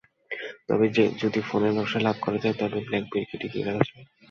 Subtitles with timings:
[0.67, 0.85] তবে
[1.21, 4.01] যদি ফোনের ব্যবসা লাভ করা যায় তবেই ব্ল্যাকবেরিকে টিকিয়ে রাখা যাবে।